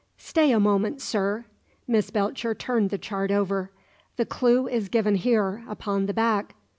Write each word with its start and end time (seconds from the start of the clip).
"Stay 0.17 0.51
a 0.51 0.59
moment, 0.59 0.99
sir." 0.99 1.45
Miss 1.87 2.09
Belcher 2.09 2.55
turned 2.55 2.89
the 2.89 2.97
chart 2.97 3.29
over. 3.29 3.69
"The 4.17 4.25
clue 4.25 4.67
is 4.67 4.89
given 4.89 5.13
here, 5.13 5.63
upon 5.69 6.07
the 6.07 6.13
back. 6.15 6.55